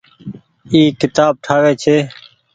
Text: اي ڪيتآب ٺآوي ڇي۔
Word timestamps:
اي 0.71 0.81
ڪيتآب 0.99 1.33
ٺآوي 1.45 1.73
ڇي۔ 1.83 1.97